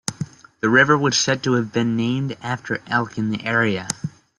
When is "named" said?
1.95-2.35